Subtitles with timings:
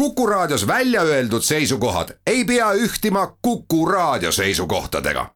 [0.00, 5.26] Kuku Raadios välja öeldud seisukohad ei pea ühtima Kuku Raadio seisukohtadega.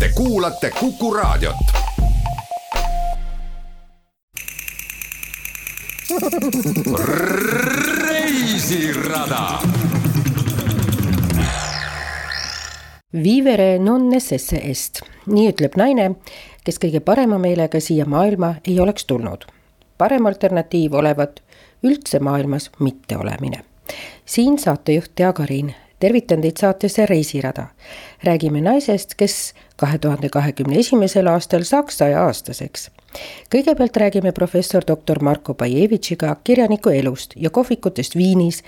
[0.00, 1.56] Te kuulate Kuku Raadiot.
[7.98, 9.58] reisirada.
[13.24, 16.12] Vivere non necesse est, nii ütleb naine,
[16.64, 19.44] kes kõige parema meelega siia maailma ei oleks tulnud.
[19.98, 21.45] parem alternatiiv olevat
[21.86, 23.64] üldse maailmas mitteolemine.
[24.24, 27.66] siin saatejuht Tea Karin, tervitan teid saatesse Reisirada.
[28.24, 32.90] räägime naisest, kes kahe tuhande kahekümne esimesel aastal saaks saja aastaseks.
[33.54, 38.62] kõigepealt räägime professor doktor Marko Bajevitšiga kirjaniku elust ja kohvikutest Viinis,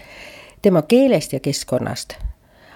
[0.62, 2.14] tema keelest ja keskkonnast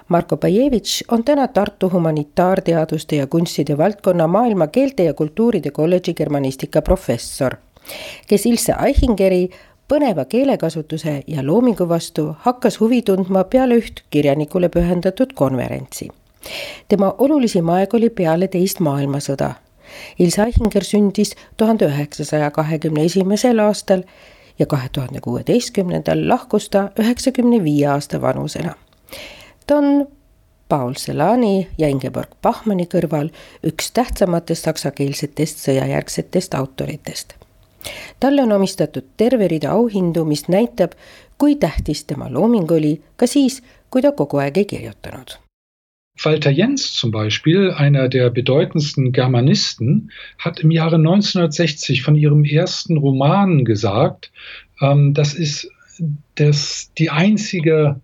[0.09, 6.83] Marko Bajevitš on täna Tartu humanitaarteaduste ja kunstide valdkonna maailma keelte ja kultuuride kolledži germanistika
[6.83, 7.57] professor,
[8.29, 9.49] kes Ilse Eichingeri
[9.93, 16.09] põneva keelekasutuse ja loomingu vastu hakkas huvi tundma peale üht kirjanikule pühendatud konverentsi.
[16.89, 19.51] tema olulisim aeg oli peale teist maailmasõda.
[20.19, 24.07] Ilse Eichinger sündis tuhande üheksasaja kahekümne esimesel aastal
[24.59, 28.75] ja kahe tuhande kuueteistkümnendal lahkus ta üheksakümne viie aasta vanusena.
[29.67, 30.09] ta on
[30.69, 33.29] Paul Celani ja Ingeborg Bachmanni kõrval
[33.63, 37.42] üks tähtsamatest saksakeelsetest sõjajärgsetest autoritest
[38.21, 40.97] talle on omistatud terve rida auhindu, mis näitab,
[41.39, 45.39] kui tähtis tema looming oli ka siis, kui ta kogu aeg ei kirjutanud.
[46.23, 52.99] Walter Jens zum Beispiel, einer der bedeutendsten Germanisten, hat im Jahre 1960 von ihrem ersten
[52.99, 54.31] Roman gesagt,
[54.81, 55.69] ähm, das ist
[56.35, 58.01] das, die einzige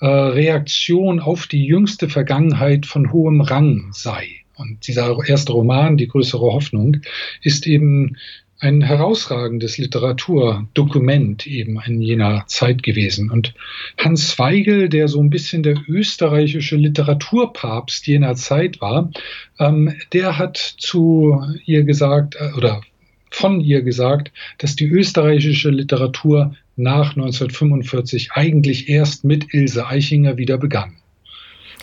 [0.00, 4.28] äh, Reaktion auf die jüngste Vergangenheit von hohem Rang sei.
[4.56, 6.98] Und dieser erste Roman, Die größere Hoffnung,
[7.42, 8.16] ist eben
[8.62, 13.28] ein herausragendes Literaturdokument eben in jener Zeit gewesen.
[13.28, 13.54] Und
[13.98, 19.10] Hans Weigel, der so ein bisschen der österreichische Literaturpapst jener Zeit war,
[19.58, 22.82] ähm, der hat zu ihr gesagt äh, oder
[23.30, 30.56] von ihr gesagt, dass die österreichische Literatur nach 1945 eigentlich erst mit Ilse Eichinger wieder
[30.56, 30.98] begann.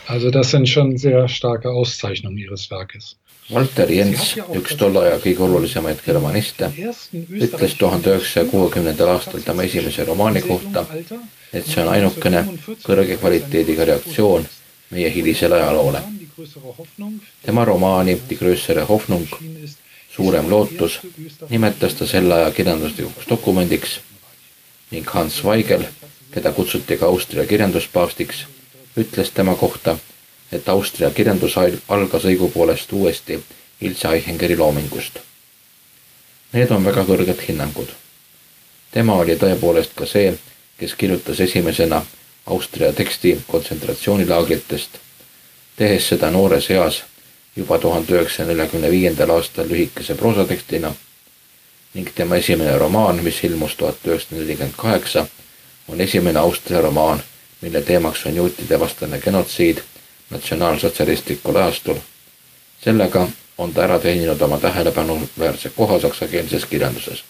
[0.07, 3.18] Also das sind schon sehr starke Auszeichnungen ihres Werkes.
[3.49, 6.67] Walter Jens, üks tolle aja kõige olulisemaid germaniste,
[7.17, 10.83] ütles tuhande üheksasaja kuuekümnendal aastal tema esimese romaani kohta,
[11.53, 12.43] et see on ainukene
[12.83, 14.45] kõrge kvaliteediga reaktsioon
[14.93, 16.01] meie hilisele ajaloole.
[17.41, 19.25] tema romaani Die größere Hoffnung,
[20.15, 20.99] suurem lootus,
[21.49, 23.99] nimetas ta selle aja kirjanduslikuks dokumendiks
[24.91, 25.87] ning Hans Weigel,
[26.31, 28.45] keda kutsuti ka Austria kirjanduspaavstiks,
[28.97, 29.97] ütles tema kohta
[30.51, 31.55] et Austria kirjandus
[31.87, 33.43] algas õigupoolest uuesti
[33.81, 35.19] Ilse Eichingeri loomingust.
[36.53, 37.89] Need on väga kõrged hinnangud.
[38.91, 40.33] tema oli tõepoolest ka see,
[40.77, 42.01] kes kirjutas esimesena
[42.45, 44.89] Austria teksti kontsentratsioonilaagritest,
[45.75, 47.03] tehes seda noores eas
[47.55, 50.93] juba tuhande üheksasaja neljakümne viiendal aastal lühikese proosatekstina
[51.93, 55.27] ning tema esimene romaan, mis ilmus tuhat üheksasada nelikümmend kaheksa,
[55.87, 57.23] on esimene Austria romaan,
[57.61, 59.81] mille teemaks on juutide vastane genotsiid
[60.29, 61.95] natsionaalsotsialistlikul ajastul.
[62.81, 67.23] sellega on ta ära teeninud oma tähelepanuväärse koha saksakeelses kirjanduses.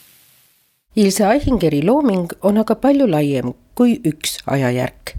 [0.95, 5.13] Ilse Eichingeri looming on aga palju laiem kui üks ajajärk.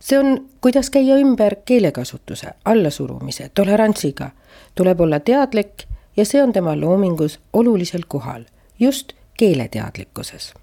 [0.00, 4.30] see on, kuidas käia ümber keelekasutuse, allasurumise, tolerantsiga.
[4.74, 5.84] tuleb olla teadlik
[6.16, 8.44] ja see on tema loomingus olulisel kohal,
[8.80, 10.54] just keeleteadlikkuses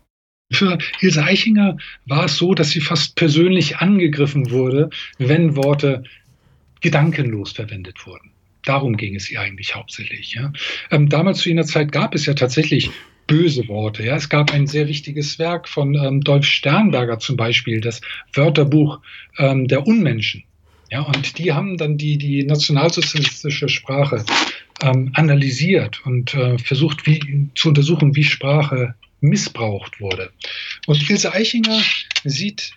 [0.53, 1.78] Für Ilse Eichinger
[2.08, 6.03] war es so, dass sie fast persönlich angegriffen wurde, wenn Worte
[6.81, 8.31] gedankenlos verwendet wurden.
[8.63, 10.34] Darum ging es ihr eigentlich hauptsächlich.
[10.34, 10.51] Ja.
[10.91, 12.91] Ähm, damals zu jener Zeit gab es ja tatsächlich
[13.28, 14.03] böse Worte.
[14.03, 14.16] Ja.
[14.16, 18.01] Es gab ein sehr wichtiges Werk von ähm, Dolf Sternberger zum Beispiel, das
[18.34, 19.00] Wörterbuch
[19.38, 20.44] ähm, der Unmenschen.
[20.91, 24.25] Ja, und die haben dann die, die nationalsozialistische Sprache
[24.81, 30.31] ähm, analysiert und äh, versucht wie, zu untersuchen, wie Sprache missbraucht wurde.
[30.88, 31.79] Und Ilse Eichinger
[32.23, 32.72] sieht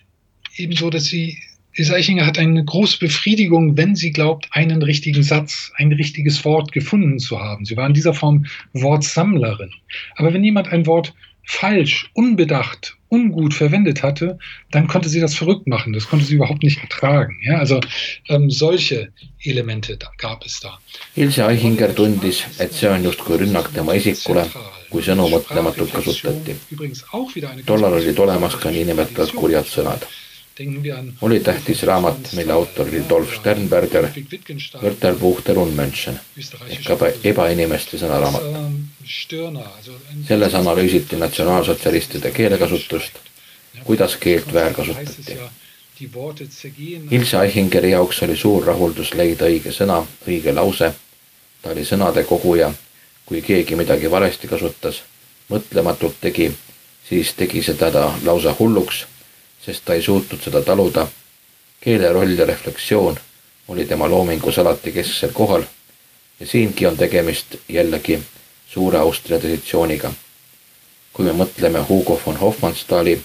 [0.55, 1.39] eben so, dass sie
[1.77, 7.17] Seichinger hat eine große Befriedigung, wenn sie glaubt, einen richtigen Satz, ein richtiges Wort gefunden
[7.17, 7.65] zu haben.
[7.65, 9.71] Sie war in dieser Form Wortsammlerin.
[10.15, 11.13] Aber wenn jemand ein Wort
[11.45, 14.37] falsch, unbedacht, ungut verwendet hatte,
[14.71, 15.93] dann konnte sie das verrückt machen.
[15.93, 17.37] Das konnte sie überhaupt nicht ertragen.
[17.43, 17.79] Ja, also
[18.29, 19.09] ähm, solche
[19.43, 20.79] Elemente gab es da.
[21.15, 24.47] Ilse Eichinger tundis, et see on justkui rünnak tema isikule,
[24.89, 26.55] kui sõnu mõtlematult kasutati.
[27.65, 30.07] tollal olid olemas ka niinimetatud kurjad sõnad
[31.21, 34.07] oli tähtis raamat, mille autor oli Dolf Sternberger,
[34.83, 36.19] Wörterbuch der Unmenschen
[36.69, 38.41] ehk ebainimeste sõnaraamat.
[40.27, 43.23] selles analüüsiti natsionaalsotsialistide keelekasutust
[43.83, 45.37] kuidas keelt väärkasutati.
[47.11, 50.93] Ilse Eichingeri jaoks oli suur rahuldus leida õige sõna, õige lause.
[51.61, 52.73] ta oli sõnade koguja.
[53.25, 54.97] kui keegi midagi valesti kasutas,
[55.49, 56.51] mõtlematult tegi,
[57.09, 59.05] siis tegi seda ta lausa hulluks,
[59.65, 61.07] sest ta ei suutnud seda taluda.
[61.81, 63.17] keele roll ja refleksioon
[63.67, 65.63] oli tema loomingus alati kesksel kohal
[66.39, 68.23] ja siingi on tegemist jällegi
[68.67, 70.11] suure Austria traditsiooniga.
[71.13, 73.21] kui me mõtleme Hugo von Hofmannsthali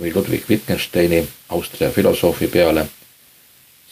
[0.00, 2.86] või Ludwig Wittgensteini, Austria filosoofi peale,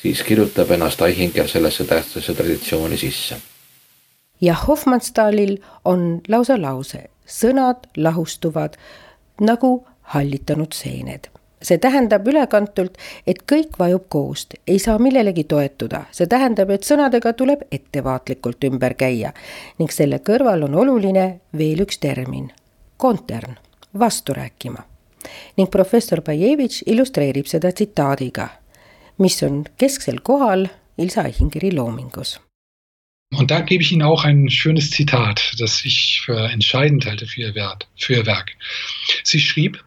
[0.02, 3.36] siis kirjutab ennast Eichinger sellesse tähtsasse traditsiooni sisse.
[4.40, 8.76] ja Hofmannsthalil on lausa lause, sõnad lahustuvad
[9.40, 11.33] nagu hallitanud seened
[11.64, 17.32] see tähendab ülekantult, et kõik vajub koost, ei saa millelegi toetuda, see tähendab, et sõnadega
[17.32, 19.32] tuleb ettevaatlikult ümber käia
[19.78, 22.50] ning selle kõrval on oluline veel üks termin,
[22.96, 23.56] kontern,
[23.98, 24.84] vastu rääkima
[25.56, 28.48] ning professor Bajevitš illustreerib seda tsitaadiga,
[29.24, 30.68] mis on kesksel kohal
[31.00, 32.38] Ilsa Eichingeri loomingus.
[33.34, 37.40] Und da gebe ich Ihnen auch ein schönes Zitat, das ich für entscheidend halte für
[37.40, 38.52] Ihr, Wert, für Ihr Werk.
[39.24, 39.82] Sie schrieb,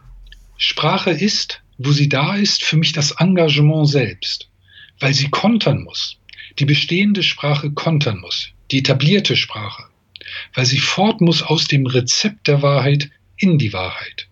[0.57, 4.49] Sprache ist, wo sie da ist, für mich das Engagement selbst,
[4.99, 6.17] weil sie kontern muss,
[6.59, 9.83] die bestehende Sprache kontern muss, die etablierte Sprache,
[10.55, 14.27] weil sie fort muss aus dem Rezept der Wahrheit in die Wahrheit.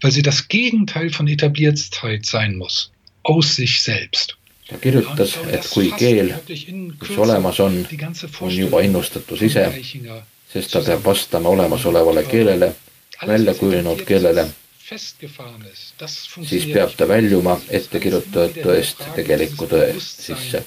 [0.00, 2.90] weil sie das Gegenteil von Etabliertheit sein muss,
[3.22, 4.36] aus sich selbst.
[4.68, 7.82] ta kirjutas, et kui keel, mis olemas on,
[8.40, 9.66] on juba innustatus ise,
[10.48, 12.70] sest ta peab vastama olemasolevale keelele,
[13.26, 14.46] välja kujunenud keelele,
[16.48, 20.64] siis peab ta väljuma ettekirjutatud tõest tegeliku tõe sisse.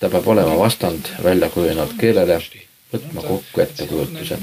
[0.00, 2.40] ta peab olema vastand välja kujunenud keelele,
[2.92, 4.40] võtma kokku ettekujutuse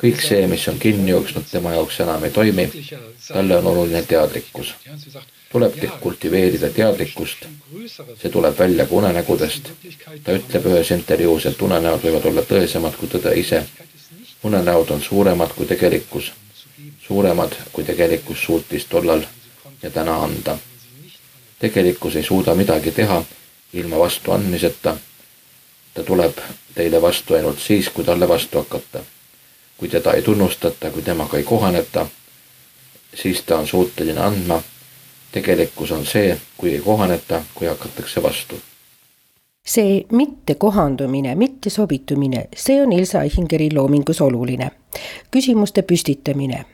[0.00, 2.68] kõik see, mis on kinni jooksnud, tema jaoks enam ei toimi.
[3.28, 4.74] talle on oluline teadlikkus.
[5.52, 7.46] tuleb kultiveerida teadlikkust.
[8.22, 9.70] see tuleb välja ka unenägudest.
[10.24, 13.64] ta ütleb ühes intervjuus, et unenäod võivad olla tõesemad kui tõde ise.
[14.42, 16.32] unenäod on suuremad kui tegelikkus,
[16.98, 19.22] suuremad kui tegelikkus suutis tollal
[19.82, 20.58] ja täna anda.
[21.58, 23.24] tegelikkus ei suuda midagi teha
[23.72, 24.96] ilma vastuandmiseta.
[25.94, 26.38] ta tuleb
[26.74, 29.04] teile vastu ainult siis, kui talle vastu hakata
[29.76, 32.06] kui teda ei tunnustata, kui temaga ei kohaneta,
[33.14, 34.62] siis ta on suuteline andma.
[35.32, 38.54] tegelikkus on see, kui ei kohaneta, kui hakatakse vastu.
[39.66, 44.70] see mittekohandumine, mittesobitumine, see on Ilsa Eichingeri loomingus oluline.
[45.30, 46.64] Küsimuste püstitamine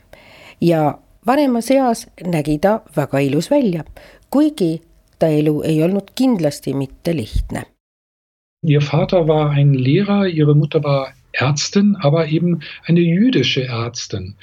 [0.61, 3.85] ja vanemas eas nägi ta väga ilus välja,
[4.31, 4.81] kuigi
[5.19, 7.65] ta elu ei olnud kindlasti mitte lihtne.
[8.63, 14.35] Ihr Vater war ein Lehrer, ihre Mutter war Ärztin, aber eben eine jüdische Ärztin,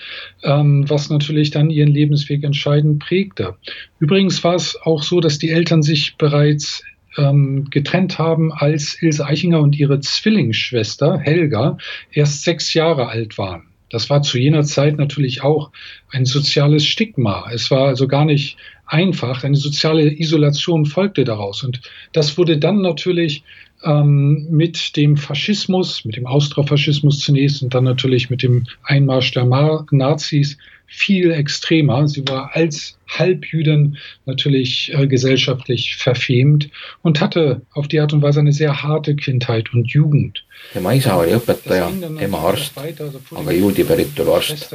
[0.44, 3.56] ähm, was natürlich dann ihren Lebensweg entscheidend prägte.
[4.00, 6.84] Übrigens war es auch so, dass die Eltern sich bereits
[7.18, 11.78] ähm, getrennt haben, als Ilse Eichinger und ihre Zwillingsschwester Helga
[12.12, 13.67] erst sechs Jahre alt waren.
[13.90, 15.72] Das war zu jener Zeit natürlich auch
[16.12, 17.50] ein soziales Stigma.
[17.52, 19.44] Es war also gar nicht einfach.
[19.44, 21.64] Eine soziale Isolation folgte daraus.
[21.64, 21.82] Und
[22.12, 23.44] das wurde dann natürlich
[23.84, 29.46] ähm, mit dem Faschismus, mit dem Austrofaschismus zunächst und dann natürlich mit dem Einmarsch der
[29.92, 30.58] Nazis
[30.88, 32.08] viel extremer.
[32.08, 36.70] Sie war als Halbjüdin natürlich äh, gesellschaftlich verfemt
[37.04, 40.44] und hatte auf die Art und Weise eine sehr harte Kindheit und Jugend.
[40.74, 41.88] tema isa oli õpetaja,
[42.20, 44.74] ema arst, aga juudi päritolu arst.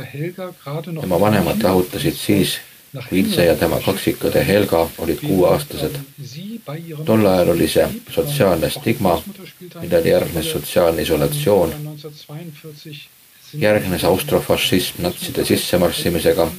[1.00, 2.60] tema vanemad lahutasid siis,
[3.10, 5.94] Ilse ja tema kaksikõde Helga olid kuueaastased.
[7.08, 9.14] tol ajal oli see sotsiaalne stigma,
[9.80, 11.72] millele järgnes sotsiaalne isolatsioon.
[13.52, 16.50] Järgnes austrofašism natside sissemarssimisega.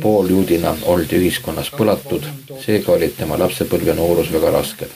[0.00, 2.24] pooljuudina oldi ühiskonnas põlatud,
[2.64, 4.88] seega olid tema lapsepõlv ja noorus väga rasked.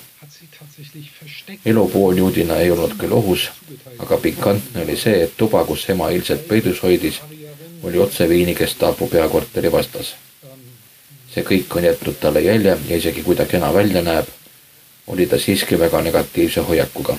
[1.64, 3.50] elu pooljuudina ei olnud küll ohus,
[3.98, 7.20] aga pikantne oli see, et tuba, kus ema ilmselt peidus hoidis
[7.82, 10.14] oli otseviini Gestapo peakorteri vastas.
[11.34, 14.26] see kõik on jätnud talle jälje ja isegi kui ta kena välja näeb,
[15.06, 17.16] oli ta siiski väga negatiivse hoiakuga.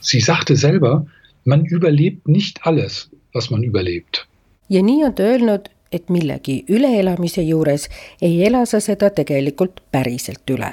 [0.00, 1.00] Sie sagte selber,
[1.46, 4.26] man überlebt nicht alles, was man überlebt.
[4.68, 7.86] ja nii on ta öelnud et millegi üleelamise juures
[8.22, 10.72] ei ela sa seda tegelikult päriselt üle.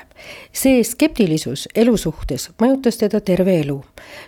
[0.51, 3.79] see skeptilisus elu suhtes mõjutas teda terve elu.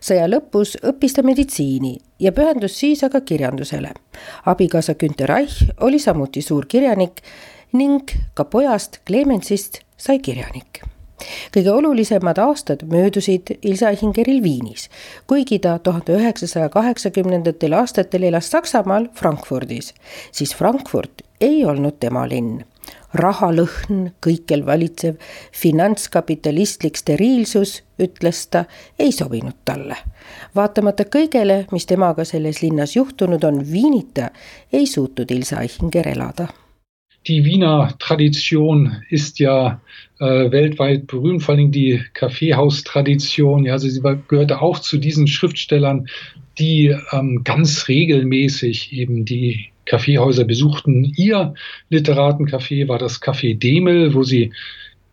[0.01, 3.93] sõja lõpus õppis ta meditsiini ja pühendus siis aga kirjandusele.
[4.45, 7.21] abikaasa Günter Reich oli samuti suur kirjanik
[7.73, 10.94] ning ka pojast Clemensist sai kirjanik
[11.55, 14.89] kõige olulisemad aastad möödusid Ilse Eichingeril Viinis,
[15.27, 19.93] kuigi ta tuhande üheksasaja kaheksakümnendatel aastatel elas Saksamaal Frankfurdis,
[20.31, 22.63] siis Frankfurt ei olnud tema linn
[23.15, 25.15] rahalõhn, kõikjal valitsev
[25.55, 28.65] finantskapitalistlik steriilsus, ütles ta,
[28.99, 29.97] ei sobinud talle.
[30.55, 34.29] vaatamata kõigele, mis temaga selles linnas juhtunud on, Viinita
[34.73, 36.47] ei suutnud Ilse Eichinger elada.
[37.27, 39.81] Die Wiener Tradition ist ja
[40.19, 43.65] äh, weltweit berühmt, vor allem die Kaffeehaustradition.
[43.65, 46.07] Ja, also sie war, gehörte auch zu diesen Schriftstellern,
[46.59, 51.03] die ähm, ganz regelmäßig eben die Kaffeehäuser besuchten.
[51.15, 51.53] Ihr
[51.91, 54.51] Literatencafé war das Café Demel, wo sie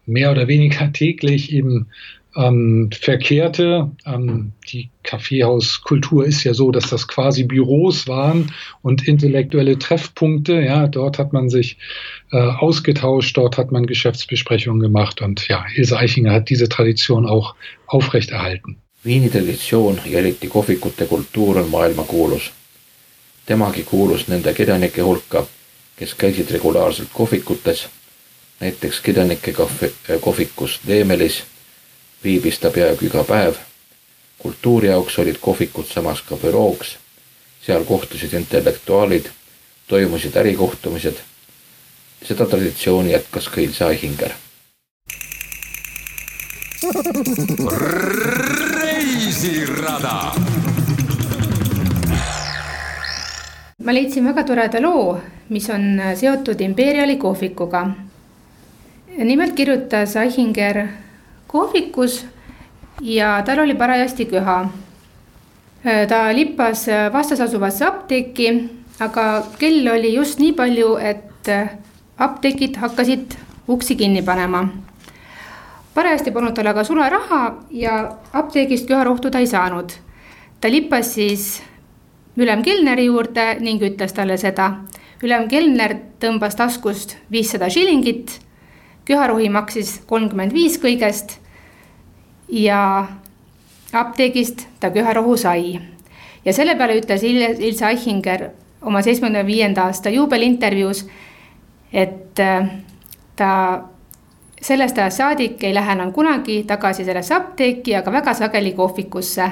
[0.07, 1.88] mehr oder weniger täglich eben
[2.37, 3.91] ähm, verkehrte.
[4.07, 10.61] Ähm, die Kaffeehauskultur ist ja so, dass das quasi Büros waren und intellektuelle Treffpunkte.
[10.61, 11.79] Ja, dort hat man sich
[12.31, 17.55] äh, ausgetauscht, dort hat man Geschäftsbesprechungen gemacht und ja, Ilse Eichinger hat diese Tradition auch
[17.87, 18.77] aufrechterhalten.
[19.05, 22.53] Viini traditsioon eriti kohvikute kultuur on maailmakuulus
[23.47, 25.47] temagi kuulus nende kirjanike hulka,
[25.97, 27.89] kes käisid regulaarselt kohvikutes.
[28.61, 29.55] näiteks kirjanike
[30.21, 31.43] kohvikus Deemelis
[32.25, 33.55] viibis ta peaaegu iga päev.
[34.38, 36.97] kultuuri jaoks olid kohvikud samas ka bürooks.
[37.67, 39.26] seal kohtusid intellektuaalid,
[39.87, 41.17] toimusid ärikohtumised.
[42.25, 44.31] seda traditsiooni jätkas ka Ilse Aihinger.
[48.75, 50.33] reisirada
[53.85, 57.87] ma leidsin väga toreda loo, mis on seotud Imperiali kohvikuga.
[59.19, 60.87] nimelt kirjutas Aihinger
[61.52, 62.25] kohvikus
[63.00, 64.68] ja tal oli parajasti köha.
[66.09, 71.50] ta lippas vastas asuvasse apteeki, aga kell oli just nii palju, et
[72.18, 73.35] apteegid hakkasid
[73.68, 74.68] uksi kinni panema.
[75.94, 79.92] parajasti polnud tal aga sularaha ja apteegist köharohtu ta ei saanud.
[80.61, 81.62] ta lippas siis
[82.37, 84.73] ülem Kelneri juurde ning ütles talle seda.
[85.23, 88.40] ülem Kelner tõmbas taskust viissada šillingit,
[89.04, 91.42] köharohi maksis kolmkümmend viis kõigest
[92.52, 93.06] ja
[93.92, 95.80] apteegist ta köharohu sai.
[96.44, 98.49] ja selle peale ütles Ilse Eichinger
[98.82, 101.06] oma seitsmekümne viienda aasta juubelintervjuus,
[101.92, 102.71] et äh,
[103.37, 103.82] ta
[104.61, 109.50] sellest ajast saadik ei lähe enam kunagi tagasi sellesse apteeki, aga väga sageli kohvikusse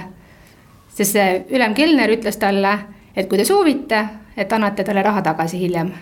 [0.95, 2.75] sest see ülem Kelner ütles talle,
[3.17, 4.05] et kui te soovite,
[4.37, 5.93] et annate talle raha tagasi hiljem.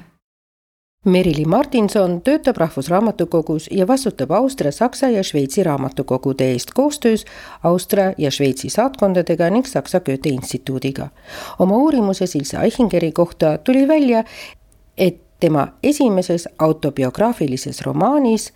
[1.08, 7.24] Merili Martinson töötab Rahvusraamatukogus ja vastutab Austria, Saksa ja Šveitsi raamatukogude eest koostöös
[7.64, 11.08] Austria ja Šveitsi saatkondadega ning Saksa Goethe instituudiga.
[11.58, 14.24] oma uurimuses Ilse Eichingeri kohta tuli välja,
[14.98, 18.52] et tema esimeses autobiograafilises romaanis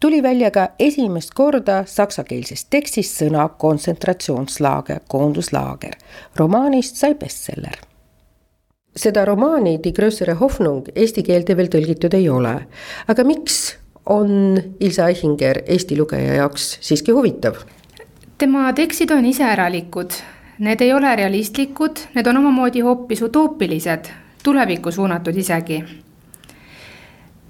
[0.00, 5.94] tuli välja ka esimest korda saksakeelses tekstis sõna kontsentratsioonslaager, koonduslaager.
[6.36, 7.85] romaanist sai bestseller
[8.96, 12.54] seda romaani Die größere Hoffnung eesti keelde veel tõlgitud ei ole.
[13.08, 13.76] aga miks
[14.06, 17.60] on Ilse Eichinger Eesti lugeja jaoks siiski huvitav?
[18.38, 20.12] tema tekstid on iseäralikud,
[20.58, 24.10] need ei ole realistlikud, need on omamoodi hoopis utoopilised,
[24.44, 25.84] tulevikku suunatud isegi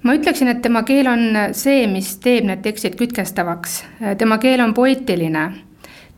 [0.06, 1.24] ma ütleksin, et tema keel on
[1.56, 3.82] see, mis teeb need tekstid kütkestavaks.
[4.18, 5.50] tema keel on poeetiline.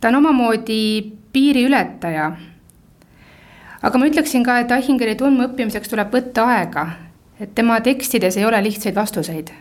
[0.01, 2.33] ta on omamoodi piiriületaja.
[3.83, 6.85] Aga ma ütleksin ka, et Eichingeri tundmaõppimiseks tuleb võtta aega,
[7.41, 9.53] et tema tekstides ei ole lihtsaid vastuseid.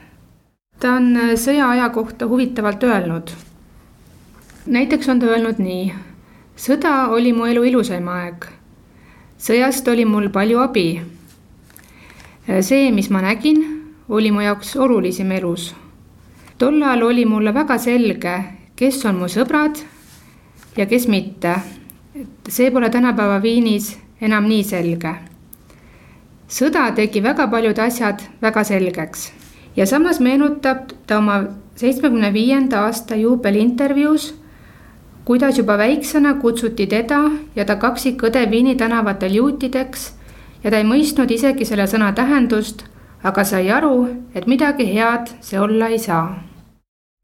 [0.79, 3.31] ta on sõjaaja kohta huvitavalt öelnud.
[4.65, 5.93] näiteks on ta öelnud nii.
[6.57, 8.45] sõda oli mu elu ilusaim aeg.
[9.37, 11.01] sõjast oli mul palju abi.
[12.61, 15.75] see, mis ma nägin oli mu jaoks olulisim elus.
[16.57, 18.43] tol ajal oli mulle väga selge,
[18.75, 19.77] kes on mu sõbrad
[20.77, 21.55] ja kes mitte.
[22.49, 25.13] see pole tänapäeva Viinis enam nii selge.
[26.47, 29.31] sõda tegi väga paljud asjad väga selgeks
[29.75, 31.43] ja samas meenutab ta oma
[31.75, 34.33] seitsmekümne viienda aasta juubeliintervjuus,
[35.25, 37.23] kuidas juba väiksena kutsuti teda
[37.55, 40.13] ja ta kaksikõde Viini tänavatel juutideks
[40.63, 42.87] ja ta ei mõistnud isegi selle sõna tähendust
[43.23, 46.37] aga sai aru, et midagi head see olla ei saa.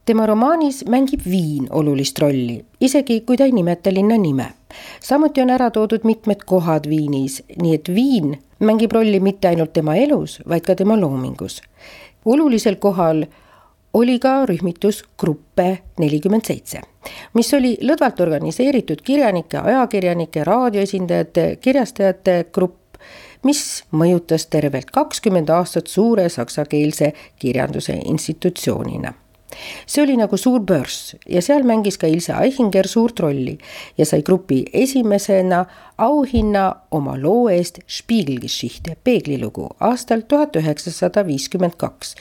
[0.06, 4.54] Tema romaanis mängib Viin olulist rolli, isegi kui ta ei nimeta linna nime.
[5.02, 9.96] samuti on ära toodud mitmed kohad Viinis, nii et Viin mängib rolli mitte ainult tema
[9.96, 11.62] elus, vaid ka tema loomingus.
[12.26, 13.26] olulisel kohal
[13.94, 16.82] oli ka rühmitus Gruppe nelikümmend seitse,
[17.34, 22.98] mis oli lõdvalt organiseeritud kirjanike, ajakirjanike, raadioesindajate, kirjastajate grupp,
[23.44, 29.14] mis mõjutas tervelt kakskümmend aastat suure saksakeelse kirjanduse institutsioonina.
[29.86, 33.58] See oli nagu suur börs ja seal mängis ka Ilse Aichinger suurt rolli
[33.98, 35.66] ja sai grupi esimesena
[35.98, 42.16] auhinna oma loo eest Spiegelgeschichte, peeglilugu aastal tuhat üheksasada viiskümmend kaks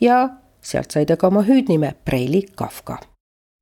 [0.00, 0.28] ja
[0.60, 2.98] sealt sai ta ka oma hüüdnime Preili Kafka.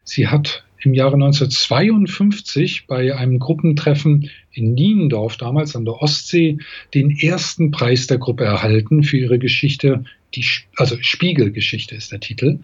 [0.05, 6.59] Sie hat im Jahre 1952 bei einem Gruppentreffen in Niendorf, damals an der Ostsee,
[6.95, 10.05] den ersten Preis der Gruppe erhalten für ihre Geschichte,
[10.35, 10.45] die,
[10.77, 12.61] also Spiegelgeschichte ist der Titel,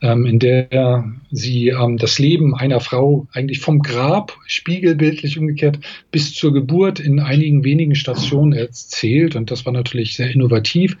[0.00, 6.34] ähm, in der sie ähm, das Leben einer Frau eigentlich vom Grab, spiegelbildlich umgekehrt, bis
[6.34, 9.36] zur Geburt in einigen wenigen Stationen erzählt.
[9.36, 10.96] Und das war natürlich sehr innovativ.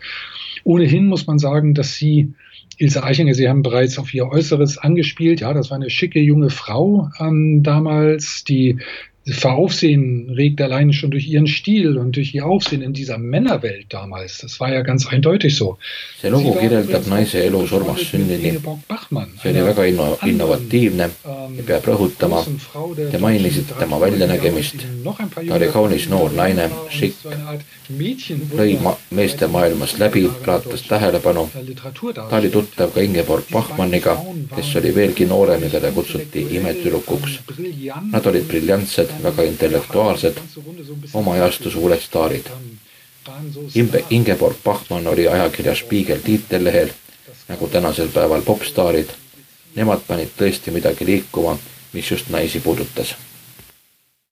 [0.64, 2.34] Ohnehin muss man sagen, dass sie
[2.80, 5.40] Ilse Eichinger, Sie haben bereits auf ihr Äußeres angespielt.
[5.40, 8.78] Ja, das war eine schicke junge Frau ähm, damals, die
[9.42, 14.38] Aufsehen regt alleine schon durch ihren Stil und durch ihr Aufsehen in dieser Männerwelt damals.
[14.38, 15.78] Das war ja ganz eindeutig so.
[16.20, 18.52] see lugu kirjeldab naise elu surmast sünnini.
[19.42, 21.06] see oli väga inno-, innovatiivne
[21.56, 22.42] ja peab rõhutama,
[23.10, 24.84] te mainisite tema väljanägemist.
[25.48, 27.24] ta oli kaunis noor naine, šikk,
[28.58, 31.48] lõi ma-, meeste maailmas läbi, raatas tähelepanu.
[32.14, 34.18] ta oli tuttav ka Ingeborg Bachmanniga,
[34.56, 37.40] kes oli veelgi noorem ja keda kutsuti imetüdrukuks.
[38.12, 40.40] Nad olid briljantsed, väga intellektuaalsed,
[41.14, 42.50] oma ajastu suured staarid.
[43.74, 46.92] Imbe, Ingeborg Bachmann oli ajakirja Spiegel tiitellehel,
[47.48, 49.10] nagu tänasel päeval popstaarid.
[49.74, 51.58] Nemad panid tõesti midagi liikuma,
[51.92, 53.14] mis just naisi puudutas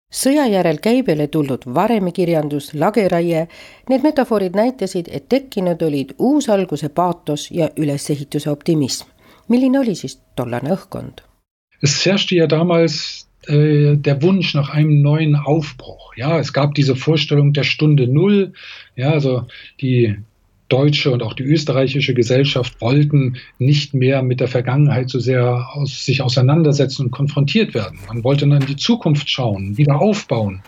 [0.09, 3.47] sõja järel käibele tulnud varemikirjandus, lageraie,
[3.91, 9.09] need metafoorid näitasid, et tekkinud olid uusalguse paatos ja ülesehituse optimism.
[9.49, 11.21] milline oli siis tollane õhkkond?
[11.83, 16.13] Es herrschte ja damals Äh, der Wunsch nach einem neuen Aufbruch.
[16.17, 18.53] Ja, es gab diese Vorstellung der Stunde Null.
[18.97, 19.47] Ja, also
[19.81, 20.17] die
[20.69, 26.05] deutsche und auch die österreichische Gesellschaft wollten nicht mehr mit der Vergangenheit so sehr aus,
[26.05, 27.99] sich auseinandersetzen und konfrontiert werden.
[28.07, 30.63] Man wollte dann in die Zukunft schauen, wieder aufbauen.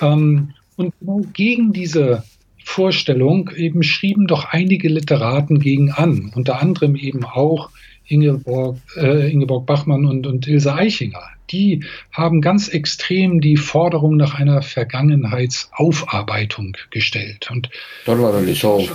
[0.00, 0.92] Ähm, und
[1.32, 2.24] gegen diese
[2.64, 7.70] Vorstellung eben schrieben doch einige Literaten gegen an, unter anderem eben auch
[8.08, 11.22] Ingeborg, äh, Ingeborg Bachmann und, und Ilse Eichinger.
[11.50, 17.48] Die haben ganz extrem die Forderung nach einer Vergangenheitsaufarbeitung gestellt.
[17.50, 17.68] Und
[18.04, 18.90] tollal oli soov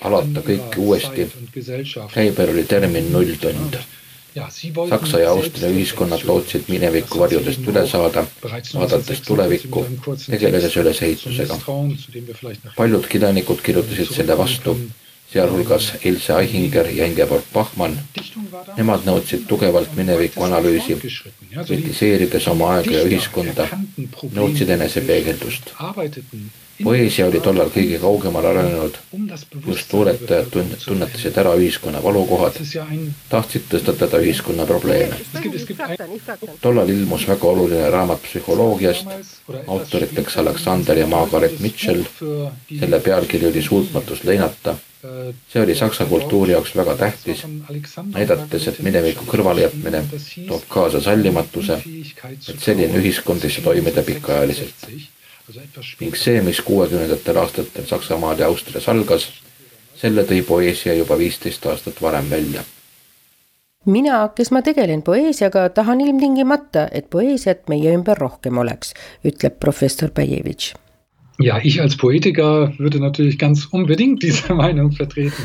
[0.00, 1.26] alata kõike uuesti.
[2.14, 3.78] käibel oli termin nulltund.
[4.36, 9.86] Saksa ja Austria ühiskonnad lootsid mineviku varjudest üle saada, vaadates tulevikku,
[10.26, 11.56] tegeledes ülesehitusega.
[12.76, 14.76] paljud kirjanikud kirjutasid selle vastu
[15.36, 17.98] sealhulgas Ilse Aihinger ja Ingeborg Bachmann.
[18.76, 20.96] Nemad nõudsid tugevalt mineviku analüüsi,
[21.56, 23.68] kritiseerides oma aega ja ühiskonda,
[24.36, 25.74] nõudsid enesepeegeldust.
[26.84, 28.98] poeesia oli tollal kõige kaugemal arenenud,
[29.66, 30.50] just luuletajad
[30.84, 32.58] tunnetasid ära ühiskonna valukohad,
[33.30, 35.16] tahtsid tõstatada ühiskonna probleeme.
[36.60, 39.06] tollal ilmus väga oluline raamat psühholoogiast,
[39.66, 42.04] autoriteks Aleksander ja Margaret Mitchell,
[42.78, 44.76] selle pealkiri oli Suutmatus leinata
[45.48, 47.44] see oli saksa kultuuri jaoks väga tähtis,
[48.12, 50.02] näidates, et mineviku kõrvalejätmine
[50.48, 51.80] toob kaasa sallimatuse,
[52.48, 54.86] et selline ühiskond ei saa toimida pikaajaliselt.
[56.00, 59.28] ning see, mis kuuekümnendatel aastatel Saksamaal ja Austrias algas,
[59.96, 62.64] selle tõi poeesia juba viisteist aastat varem välja
[63.86, 70.10] mina, kes ma tegelen poeesiaga, tahan ilmtingimata, et poeesiat meie ümber rohkem oleks, ütleb professor
[70.10, 70.74] Bajevitš
[71.38, 75.42] Ja, ich als Poetiker würde natürlich ganz unbedingt diese Meinung vertreten.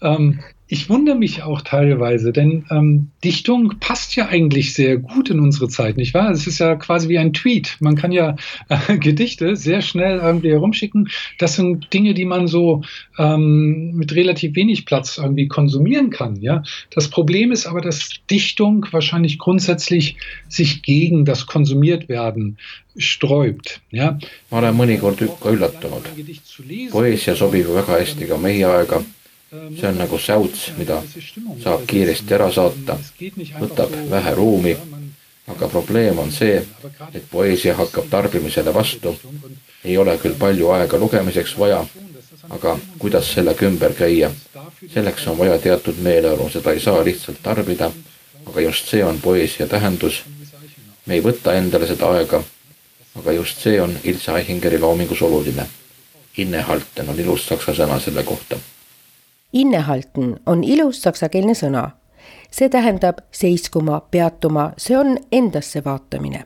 [0.00, 0.40] Ähm,
[0.72, 5.68] ich wundere mich auch teilweise, denn ähm, Dichtung passt ja eigentlich sehr gut in unsere
[5.68, 6.30] Zeit, nicht wahr?
[6.30, 7.76] Es ist ja quasi wie ein Tweet.
[7.80, 8.36] Man kann ja
[8.70, 11.10] äh, Gedichte sehr schnell irgendwie herumschicken.
[11.38, 12.80] Das sind Dinge, die man so
[13.18, 16.40] ähm, mit relativ wenig Platz irgendwie konsumieren kann.
[16.40, 16.62] Ja?
[16.90, 20.16] Das Problem ist aber, dass Dichtung wahrscheinlich grundsätzlich
[20.48, 22.56] sich gegen das Konsumiertwerden
[22.96, 23.82] sträubt.
[23.90, 24.18] Ja?
[24.48, 26.08] ma olen mõnikord üllatunud.
[26.92, 29.04] poeesia sobib väga hästi ka meie aega
[29.52, 31.02] see on nagu säuts, mida
[31.60, 32.96] saab kiiresti ära saata,
[33.60, 34.72] võtab vähe ruumi,
[35.52, 36.62] aga probleem on see,
[37.12, 39.18] et poeesia hakkab tarbimisele vastu.
[39.84, 41.84] ei ole küll palju aega lugemiseks vaja,
[42.48, 44.30] aga kuidas sellega ümber käia?
[44.94, 47.90] selleks on vaja teatud meeleolu, seda ei saa lihtsalt tarbida,
[48.46, 50.24] aga just see on poeesia tähendus.
[51.06, 52.42] me ei võta endale seda aega,
[53.18, 55.66] aga just see on Ilse Aihingeri loomingus oluline.
[56.36, 58.56] Innehalten on ilus saksa sõna selle kohta
[59.52, 61.90] Innehalten on ilus saksakeelne sõna.
[62.52, 66.44] see tähendab seiskuma, peatuma, see on endasse vaatamine.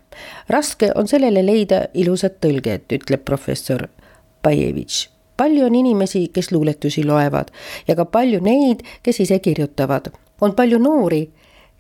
[0.49, 3.89] raske on sellele leida ilusat tõlget, ütleb professor
[4.43, 5.09] Bajevitš.
[5.37, 7.51] palju on inimesi, kes luuletusi loevad
[7.89, 10.11] ja ka palju neid, kes ise kirjutavad.
[10.41, 11.31] on palju noori,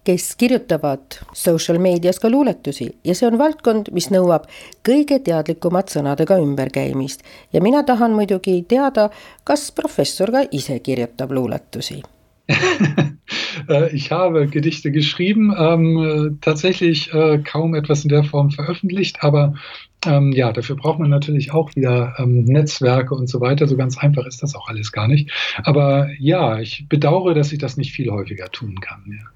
[0.06, 2.88] kes kirjutavad social meedias ka luuletusi.
[3.04, 4.46] Ja see on valdkond, mis nõuab
[4.86, 7.26] kõige teadlikumat sõnadega ümberkäimist.
[7.52, 9.10] Ja mina tahan muidugi teada,
[9.44, 12.02] kas professor ka ise kirjutab luuletusi.
[13.92, 19.54] Ich habe Gedichte geschrieben, ähm, tatsächlich äh, kaum etwas in der Form veröffentlicht, aber
[20.06, 23.66] ähm, ja, dafür braucht man natürlich auch wieder ähm, Netzwerke und so weiter.
[23.66, 25.30] So ganz einfach ist das auch alles gar nicht.
[25.64, 29.02] Aber ja, ich bedauere, dass ich das nicht viel häufiger tun kann.
[29.06, 29.26] Ja.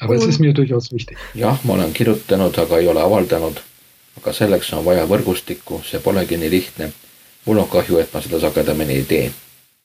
[0.00, 1.18] aga see on mir durchaus wichtig.
[1.34, 3.60] jah, ma olen kirjutanud, aga ei ole avaldanud.
[4.16, 6.92] aga selleks on vaja võrgustikku, see polegi nii lihtne.
[7.46, 9.30] mul on kahju, et ma seda sagedamini ei tee.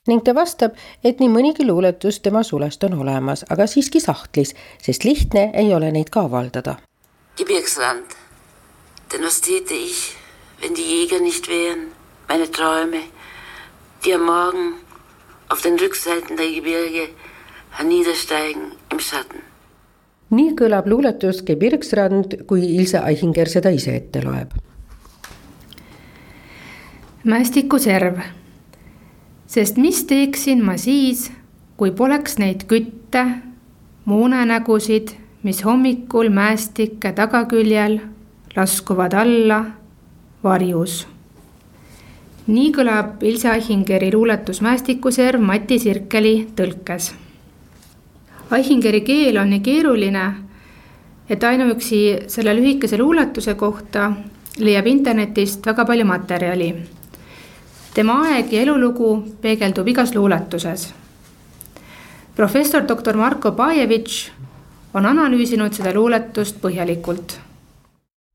[0.07, 5.03] ning ta vastab, et nii mõnigi luuletus tema sulest on olemas, aga siiski sahtlis, sest
[5.03, 6.77] lihtne ei ole neid ka avaldada.
[7.37, 8.05] Gebirgsland,
[9.11, 10.13] denn was täte ich,
[10.63, 11.91] wenn die Jäger nicht wären,
[12.27, 13.01] meine Träume,
[14.03, 14.75] die am Morgen
[15.49, 17.09] auf den Rückseiten der Gebirge
[17.71, 19.43] herniedersteigen im Schatten
[20.33, 24.53] nii kõlab luuletus Gebirgsrand, kui Ilse Aihinger seda ise ette loeb.
[27.23, 28.17] mästikuserv,
[29.47, 31.29] sest mis teeksin ma siis,
[31.79, 33.21] kui poleks neid kütte,
[34.03, 38.01] muunanägusid, mis hommikul mäestike tagaküljel
[38.57, 39.61] laskuvad alla
[40.43, 41.07] varjus.
[42.47, 47.13] nii kõlab Ilse Aihingeri luuletus Mäestikuserv Mati Sirkeli tõlkes
[48.53, 50.23] Aihingeri keel on nii keeruline,
[51.29, 54.11] et ainuüksi selle lühikese luuletuse kohta
[54.59, 56.75] leiab internetist väga palju materjali.
[57.93, 60.93] tema aeg ja elulugu peegeldub igas luuletuses.
[62.35, 64.31] professor doktor Marko Pajevitš
[64.93, 67.39] on analüüsinud seda luuletust põhjalikult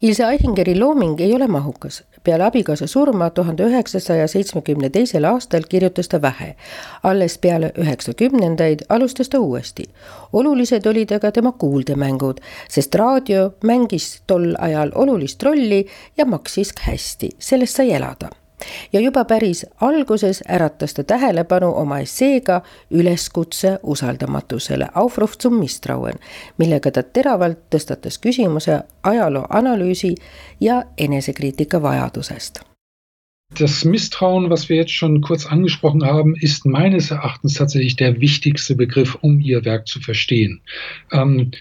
[0.03, 2.05] Ilse Aihingeri looming ei ole mahukas.
[2.25, 6.55] peale abikaasa surma tuhande üheksasaja seitsmekümne teisel aastal kirjutas ta vähe.
[7.03, 9.85] alles peale üheksakümnendaid alustas ta uuesti.
[10.33, 17.31] olulised olid aga tema kuuldemängud, sest raadio mängis tol ajal olulist rolli ja maksis hästi,
[17.39, 18.31] sellest sai elada
[18.93, 26.19] ja juba päris alguses äratas ta tähelepanu oma esseega üleskutse usaldamatusele, Aufruf zum Misstrauen,
[26.59, 30.15] millega ta teravalt tõstatas küsimuse ajaloo analüüsi
[30.61, 32.69] ja enesekriitika vajadusest.
[33.59, 38.77] Das Misstrauen, was wir jetzt schon kurz angesprochen haben, ist meines Erachtens tatsächlich der wichtigste
[38.77, 40.61] Begriff, um ihr Werk zu verstehen.
[41.13, 41.53] Ähm,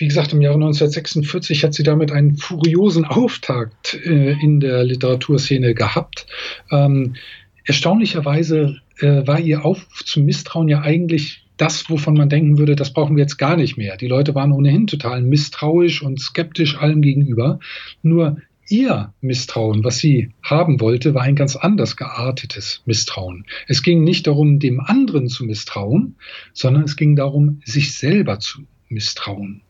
[0.00, 5.74] Wie gesagt, im Jahre 1946 hat sie damit einen furiosen Auftakt äh, in der Literaturszene
[5.74, 6.26] gehabt.
[6.70, 7.16] Ähm,
[7.64, 12.94] erstaunlicherweise äh, war ihr Aufruf zum Misstrauen ja eigentlich das, wovon man denken würde, das
[12.94, 13.98] brauchen wir jetzt gar nicht mehr.
[13.98, 17.60] Die Leute waren ohnehin total misstrauisch und skeptisch allem gegenüber.
[18.02, 18.38] Nur
[18.70, 23.44] ihr Misstrauen, was sie haben wollte, war ein ganz anders geartetes Misstrauen.
[23.68, 26.16] Es ging nicht darum, dem anderen zu misstrauen,
[26.54, 29.62] sondern es ging darum, sich selber zu Misstrauen.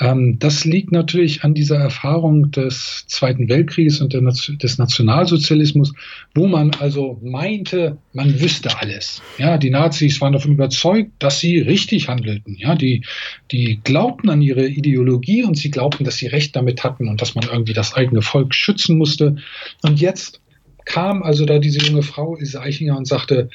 [0.00, 5.92] Ähm, das liegt natürlich an dieser Erfahrung des Zweiten Weltkrieges und des Nationalsozialismus,
[6.34, 9.22] wo man also meinte, man wüsste alles.
[9.38, 12.56] Ja, die Nazis waren davon überzeugt, dass sie richtig handelten.
[12.58, 13.04] Ja, die,
[13.52, 17.34] die glaubten an ihre Ideologie und sie glaubten, dass sie Recht damit hatten und dass
[17.34, 19.36] man irgendwie das eigene Volk schützen musste.
[19.82, 20.40] Und jetzt
[20.84, 23.48] kam also da diese junge Frau, Ise Eichinger, und sagte,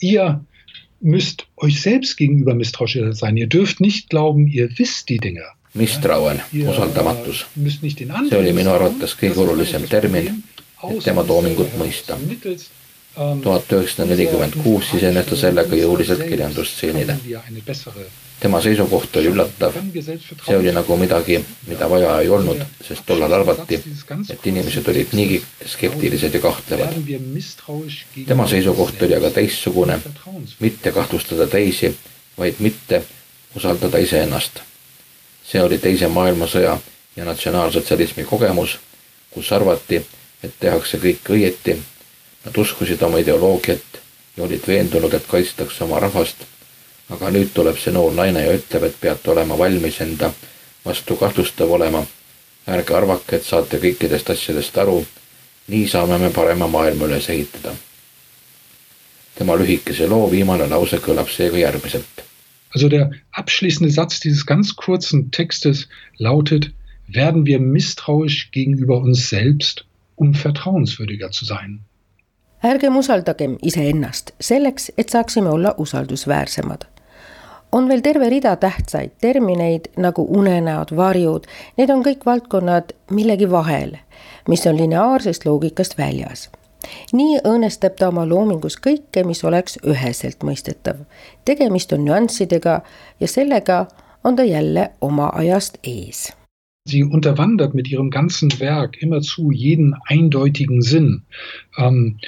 [0.00, 0.44] ihr
[1.00, 3.36] müsst euch selbst gegenüber misstrauisch sein.
[3.36, 5.44] Ihr dürft nicht glauben, ihr wisst die Dinge.
[5.76, 7.46] mistrauen, usaldamatus.
[8.28, 10.30] see oli minu arvates kõige olulisem termin,
[10.88, 12.16] et tema toomingut mõista.
[13.16, 17.16] tuhat üheksasada nelikümmend kuus sisenes ta sellega jõuliselt kirjandusstseenile
[18.40, 19.72] tema seisukoht oli üllatav.
[20.46, 23.80] see oli nagu midagi, mida vaja ei olnud, sest tollal arvati,
[24.30, 26.94] et inimesed olid niigi skeptilised ja kahtlevad.
[28.26, 30.00] tema seisukoht oli aga teistsugune,
[30.60, 31.96] mitte kahtlustada teisi,
[32.38, 33.02] vaid mitte
[33.56, 34.60] usaldada iseennast.
[35.46, 36.78] see oli Teise maailmasõja
[37.16, 38.78] ja natsionaalsotsialismi kogemus,
[39.30, 40.02] kus arvati,
[40.42, 41.76] et tehakse kõik õieti.
[42.44, 44.00] Nad uskusid oma ideoloogiat
[44.36, 46.42] ja olid veendunud, et kaitstakse oma rahvast
[47.10, 50.32] aga nüüd tuleb see noor naine ja ütleb, et peate olema valmis enda
[50.84, 52.06] vastu kahtlustav olema.
[52.66, 55.04] ärge arvake, et saate kõikidest asjadest aru.
[55.68, 57.74] nii saame me parema maailma üles ehitada.
[59.34, 62.24] tema lühikese loo viimane lause kõlab seega järgmiselt.
[62.74, 65.88] Also der abschließende Satz dieses ganz kurzen Textes
[66.18, 66.70] lautet,
[67.08, 69.84] werden wir misstrauisch gegenüber uns selbst,
[70.16, 71.80] um vertrauenswürdiger zu sein.
[72.62, 76.95] ärgem usaldagem iseennast selleks, et saaksime olla usaldusväärsemad
[77.72, 83.96] on veel terve rida tähtsaid termineid nagu unenäod, varjud, need on kõik valdkonnad millegi vahel,
[84.48, 86.48] mis on lineaarsest loogikast väljas.
[87.12, 90.96] nii õõnestab ta oma loomingus kõike, mis oleks üheselt mõistetav.
[91.44, 92.80] tegemist on nüanssidega
[93.20, 93.86] ja sellega
[94.24, 96.32] on ta jälle oma ajast ees.
[96.88, 101.22] Sie unterwandert mit ihrem ganzen Werk immerzu jeden eindeutigen Sinn.
[101.78, 102.18] Ähm,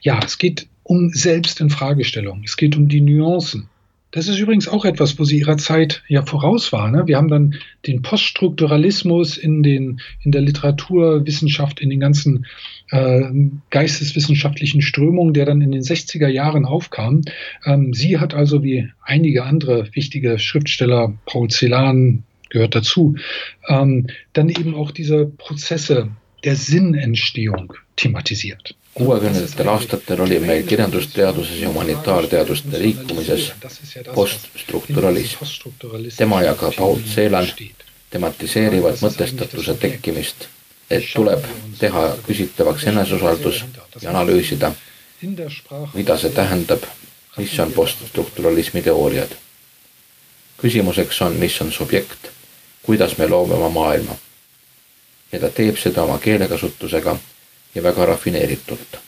[0.00, 3.69] ja, es geht um Selbstinfragestellung, es geht um die Nuancen.
[4.12, 6.90] Das ist übrigens auch etwas, wo sie ihrer Zeit ja voraus war.
[6.90, 7.06] Ne?
[7.06, 7.54] Wir haben dann
[7.86, 12.46] den Poststrukturalismus in, den, in der Literaturwissenschaft, in den ganzen
[12.90, 13.22] äh,
[13.70, 17.22] geisteswissenschaftlichen Strömungen, der dann in den 60er Jahren aufkam.
[17.64, 23.14] Ähm, sie hat also wie einige andere wichtige Schriftsteller, Paul Celan gehört dazu,
[23.68, 26.10] ähm, dann eben auch diese Prozesse
[26.42, 28.74] der Sinnentstehung thematisiert.
[29.00, 33.52] Kuuekümnendatel aastatel oli meil kirjandusteaduses ja humanitaarteaduste liikumises
[34.14, 35.44] poststrukturalism.
[36.16, 37.48] tema ja ka Paul Celan
[38.10, 40.46] tematiseerivad mõtestatuse tekkimist,
[40.90, 41.44] et tuleb
[41.78, 43.64] teha küsitavaks eneseusaldus
[44.02, 44.72] ja analüüsida,
[45.94, 46.84] mida see tähendab,
[47.36, 49.32] mis on poststrukturalismi teooriad.
[50.60, 52.28] küsimuseks on, mis on subjekt,
[52.82, 54.16] kuidas me loome oma maailma.
[55.32, 57.16] ja ta teeb seda oma keelekasutusega
[57.74, 59.00] ja väga rafineeritult.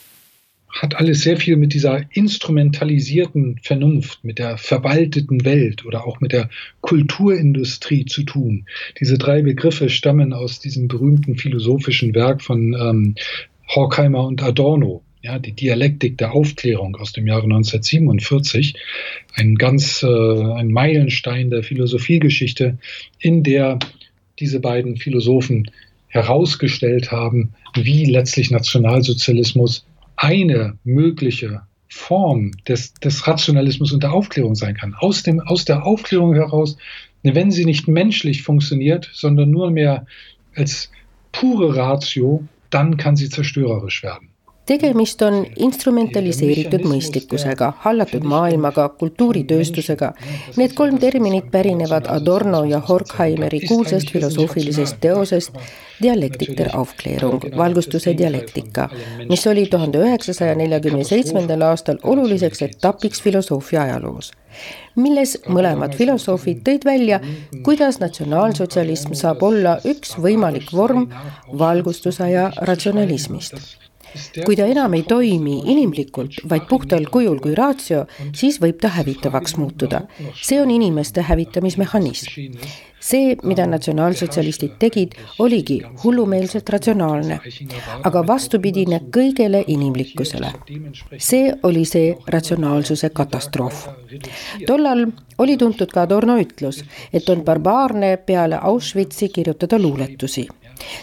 [0.69, 6.31] Hat alles sehr viel mit dieser instrumentalisierten Vernunft, mit der verwalteten Welt oder auch mit
[6.31, 6.49] der
[6.81, 8.65] Kulturindustrie zu tun.
[8.99, 13.15] Diese drei Begriffe stammen aus diesem berühmten philosophischen Werk von ähm,
[13.69, 18.75] Horkheimer und Adorno, ja, die Dialektik der Aufklärung aus dem Jahre 1947,
[19.35, 22.77] ein ganz äh, ein Meilenstein der Philosophiegeschichte,
[23.19, 23.79] in der
[24.39, 25.69] diese beiden Philosophen
[26.13, 34.75] herausgestellt haben, wie letztlich Nationalsozialismus eine mögliche Form des, des Rationalismus und der Aufklärung sein
[34.75, 34.93] kann.
[34.93, 36.77] Aus, dem, aus der Aufklärung heraus,
[37.23, 40.05] wenn sie nicht menschlich funktioniert, sondern nur mehr
[40.55, 40.91] als
[41.31, 44.29] pure Ratio, dann kann sie zerstörerisch werden.
[44.69, 50.13] Tegemist on instrumentaliseeritud mõistlikkusega, hallatud maailmaga, kultuuritööstusega.
[50.57, 55.59] Need kolm terminit pärinevad Adorno ja Horkheimeri kuulsast filosoofilisest teosest
[56.01, 58.89] Dialektik der Aufklärung, valgustuse dialektika,
[59.29, 64.33] mis oli tuhande üheksasaja neljakümne seitsmendal aastal oluliseks etapiks filosoofia ajaloos
[64.95, 67.17] milles mõlemad filosoofid tõid välja,
[67.65, 71.07] kuidas natsionaalsotsialism saab olla üks võimalik vorm
[71.57, 73.82] valgustusaja ratsionalismist
[74.45, 79.57] kui ta enam ei toimi inimlikult, vaid puhtal kujul kui ratio, siis võib ta hävitavaks
[79.57, 80.03] muutuda.
[80.41, 82.57] see on inimeste hävitamismehhanism.
[83.03, 87.39] see, mida natsionaalsotsialistid tegid, oligi hullumeelselt ratsionaalne,
[88.03, 90.53] aga vastupidine kõigele inimlikkusele.
[91.17, 93.87] see oli see ratsionaalsuse katastroof.
[94.67, 100.47] tollal oli tuntud ka Adorno ütlus, et on barbaarne peale Auschwitzi kirjutada luuletusi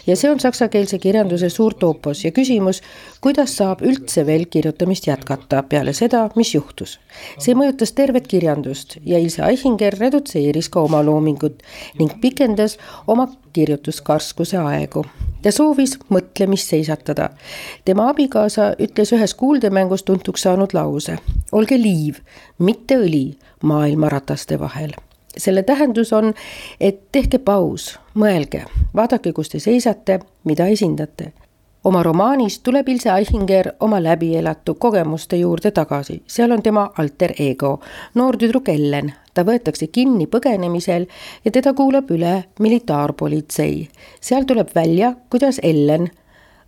[0.07, 2.81] ja see on saksakeelse kirjanduse suur toopos ja küsimus,
[3.21, 6.99] kuidas saab üldse veel kirjutamist jätkata peale seda, mis juhtus.
[7.39, 11.63] see mõjutas tervet kirjandust ja Ilse Eichinger redutseeris ka oma loomingut
[11.99, 15.05] ning pikendas oma kirjutuskarskuse aegu.
[15.41, 17.29] ta soovis mõtlemist seisatada.
[17.85, 21.17] tema abikaasa ütles ühes kuuldemängus tuntuks saanud lause,
[21.51, 22.19] olge liiv,
[22.59, 23.25] mitte õli
[23.61, 24.93] maailmarataste vahel
[25.37, 26.33] selle tähendus on,
[26.79, 28.65] et tehke paus, mõelge,
[28.95, 31.33] vaadake, kus te seisate, mida esindate.
[31.83, 37.79] oma romaanis tuleb Ilse Eichinger oma läbielatu kogemuste juurde tagasi, seal on tema alter ego,
[38.13, 39.13] noor tüdruk Ellen.
[39.33, 41.07] ta võetakse kinni põgenemisel
[41.45, 43.89] ja teda kuulab üle militaarpolitsei.
[44.21, 46.09] seal tuleb välja, kuidas Ellen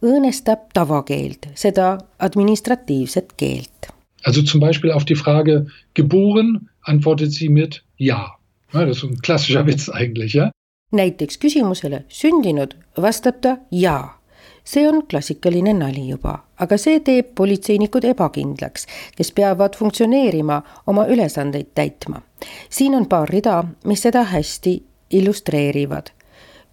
[0.04, 3.94] õõnestab tavakeelt, seda administratiivset keelt.
[4.26, 8.38] Also zum Beispiel auf die Frage geboren antwortet sie mit ja
[8.74, 8.86] no,.
[8.86, 10.52] Das on klassischer Witz eigentlich, jah.
[10.92, 14.20] näiteks küsimusele sündinud vastab ta jaa.
[14.64, 18.86] see on klassikaline nali juba, aga see teeb politseinikud ebakindlaks,
[19.18, 22.22] kes peavad funktsioneerima, oma ülesandeid täitma.
[22.70, 26.10] siin on paar rida, mis seda hästi illustreerivad.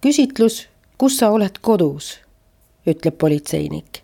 [0.01, 2.19] küsitlus, kus sa oled kodus,
[2.87, 4.01] ütleb politseinik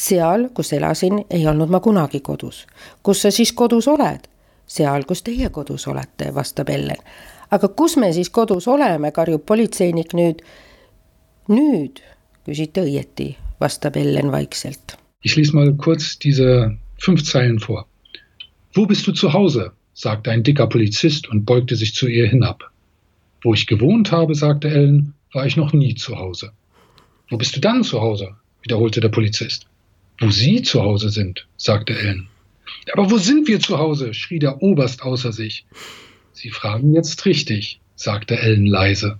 [0.00, 2.66] seal, kus elasin, ei olnud ma kunagi kodus.
[3.02, 4.29] kus sa siis kodus oled?
[4.70, 7.02] Seal, kus teie kodus olete, vastab Ellen.
[7.50, 10.42] aga kus me siis kodus oleme, karjub politseinik nüüd.
[11.50, 12.02] nüüd
[12.46, 14.96] küsite õieti, vastab Ellen vaikselt.
[15.22, 17.86] Ich lese mal kurz diese fünf Zeilen vor.
[18.74, 19.72] Wo bist du zu Hause?
[19.92, 22.70] sagte ein dicker Polizist und beugte sich zu ihr hinab.
[23.42, 26.52] Wo ich gewohnt habe, sagte Ellen, war ich noch nie zu Hause.
[27.28, 28.36] Wo bist du dann zu Hause?
[28.62, 29.66] wiederholte der Polizist.
[30.20, 32.29] Wo Sie zu Hause sind, sagte Ellen.
[32.92, 34.14] Aber wo sind wir zu Hause?
[34.14, 35.66] schrie der Oberst außer sich.
[36.32, 39.18] Sie fragen jetzt richtig, sagte Ellen leise.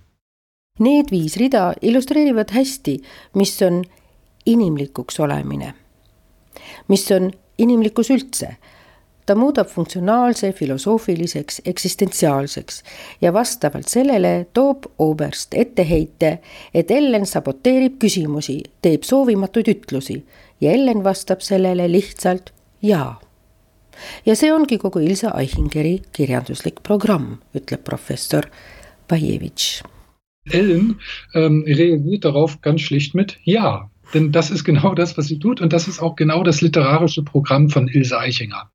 [0.78, 3.00] Need viis rida illustreerivad hästi,
[3.34, 3.84] mis on
[4.46, 5.74] inimlikuks olemine.
[6.88, 8.56] mis on inimlikkus üldse.
[9.26, 12.82] ta muudab funktsionaalse filosoofiliseks eksistentsiaalseks
[13.20, 16.38] ja vastavalt sellele toob Oberst etteheite,
[16.74, 20.24] et Ellen saboteerib küsimusi, teeb soovimatuid ütlusi
[20.60, 22.50] ja Ellen vastab sellele lihtsalt
[22.82, 23.20] jaa.
[24.24, 28.46] Ja see ongi kogu Ilse Eichingeri kirjanduslik programm, ütleb professor
[29.08, 29.82] Bajevitš.
[30.50, 30.98] Ellen
[31.34, 33.90] ähm, reagiert darauf ganz schlicht mit Ja.
[34.12, 37.22] Denn das ist genau das, was sie tut und das ist auch genau das literarische
[37.22, 38.70] Programm von Ilse Eichinger.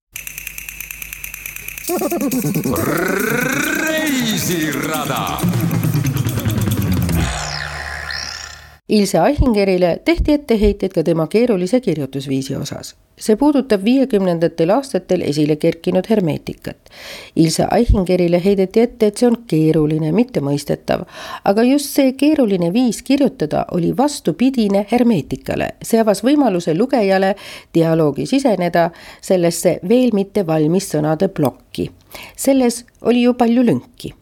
[4.46, 5.40] reisirada
[8.90, 12.96] Ilse Aihingerile tehti etteheiteid ka tema keerulise kirjutusviisi osas.
[13.18, 16.78] see puudutab viiekümnendatel aastatel esile kerkinud hermeetikat.
[17.36, 21.06] Ilse Aihingerile heideti ette, et see on keeruline, mittemõistetav,
[21.52, 25.70] aga just see keeruline viis kirjutada oli vastupidine hermeetikale.
[25.82, 27.36] see avas võimaluse lugejale
[27.74, 31.90] dialoogi siseneda sellesse veel mitte valmis sõnade plokki.
[32.38, 34.14] selles oli ju palju lünki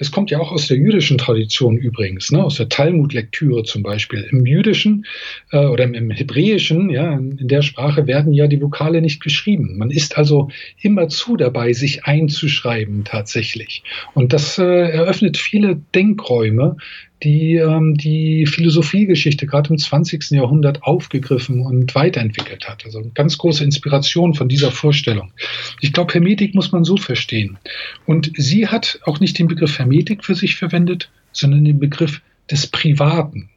[0.00, 4.26] Das kommt ja auch aus der jüdischen Tradition übrigens, ne, aus der Talmud-Lektüre zum Beispiel.
[4.30, 5.04] Im Jüdischen
[5.52, 9.76] äh, oder im, Hebräischen, ja, in der Sprache werden ja die Vokale nicht geschrieben.
[9.76, 10.48] Man ist also
[10.80, 13.82] immer zu dabei, sich einzuschreiben tatsächlich.
[14.14, 16.78] Und das äh, eröffnet viele Denkräume,
[17.22, 20.30] die ähm, die Philosophiegeschichte gerade im 20.
[20.30, 22.84] Jahrhundert aufgegriffen und weiterentwickelt hat.
[22.84, 25.32] Also eine ganz große Inspiration von dieser Vorstellung.
[25.80, 27.58] Ich glaube, Hermetik muss man so verstehen.
[28.06, 32.66] Und sie hat auch nicht den Begriff Hermetik für sich verwendet, sondern den Begriff des
[32.66, 33.50] Privaten.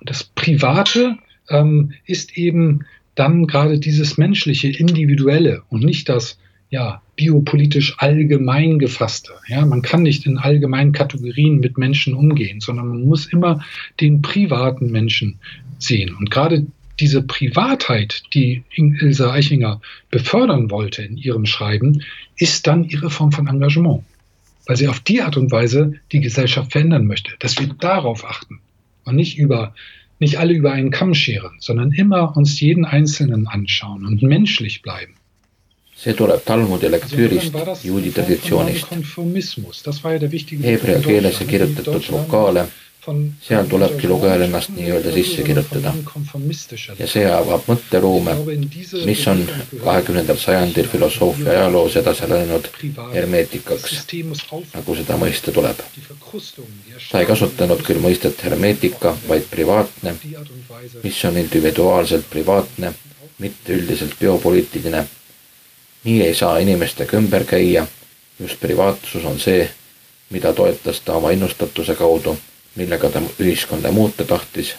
[0.00, 1.16] Und das Private
[1.48, 6.38] ähm, ist eben dann gerade dieses menschliche, individuelle und nicht das
[6.72, 9.32] ja, biopolitisch allgemein gefasste.
[9.46, 13.62] Ja, man kann nicht in allgemeinen Kategorien mit Menschen umgehen, sondern man muss immer
[14.00, 15.38] den privaten Menschen
[15.78, 16.16] sehen.
[16.16, 16.66] Und gerade
[16.98, 22.02] diese Privatheit, die Ilse Eichinger befördern wollte in ihrem Schreiben,
[22.36, 24.02] ist dann ihre Form von Engagement.
[24.64, 28.60] Weil sie auf die Art und Weise die Gesellschaft verändern möchte, dass wir darauf achten
[29.04, 29.74] und nicht über
[30.20, 35.14] nicht alle über einen Kamm scheren, sondern immer uns jeden Einzelnen anschauen und menschlich bleiben.
[36.02, 37.54] See tuleb Talmudi lektüürist
[37.86, 38.94] juudi traditsioonist.
[40.64, 42.64] Heebrea keeles kirjutatud vokaale,
[43.42, 45.92] seal tulebki lugejal ennast nii-öelda sisse kirjutada.
[46.98, 48.34] ja see avab mõtteruume,
[49.06, 49.44] mis on
[49.84, 52.68] kahekümnendal sajandil filosoofia ajaloos edasi läinud
[53.14, 54.02] hermeetikaks,
[54.74, 55.86] nagu seda mõista tuleb.
[57.10, 60.18] ta ei kasutanud küll mõistet hermeetika, vaid privaatne,
[61.02, 62.94] mis on individuaalselt privaatne,
[63.38, 65.06] mitte üldiselt biopoliitiline
[66.04, 67.86] nii ei saa inimestega ümber käia,
[68.40, 69.70] just privaatsus on see,
[70.30, 72.38] mida toetas ta oma innustatuse kaudu,
[72.74, 74.74] millega ta ühiskonda muuta tahtis.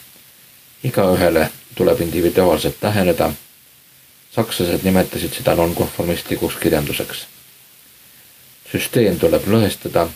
[0.84, 3.32] igaühele tuleb individuaalselt läheneda.
[4.32, 7.28] sakslased nimetasid seda nonkonformistlikuks kirjanduseks.
[8.72, 10.08] süsteem tuleb lõhestada,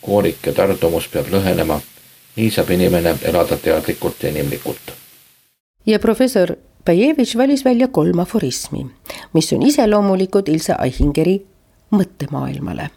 [0.00, 1.80] koorik ja tardumus peab lõhenema,
[2.36, 4.92] nii saab inimene elada teadlikult ja inimlikult.
[5.86, 8.82] ja professor Bajevitš valis välja kolm aforismi,
[9.32, 11.38] mis on iseloomulikud Ilse Eichingeri
[11.96, 12.90] mõttemaailmale.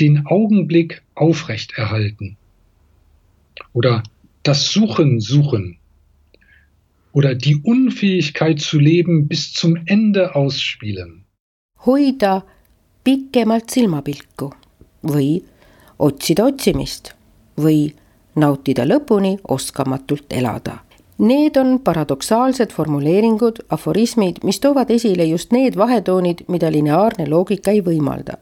[0.00, 2.36] Den Augenblick aufrecht erhalten
[3.74, 4.02] oder
[4.44, 5.76] das Suchen suchen
[7.12, 11.24] oder die Unfähigkeit zu leben bis zum Ende ausspielen.
[11.86, 12.42] hoida
[13.04, 14.50] pikemalt silmapilku
[15.02, 15.42] või
[15.98, 17.14] otsida otsimist
[17.56, 17.92] või
[18.34, 20.87] nautida lõpuni oskamatult elada
[21.18, 27.80] Need on paradoksaalsed formuleeringud, aforismid, mis toovad esile just need vahetoonid, mida lineaarne loogika ei
[27.82, 28.36] võimalda.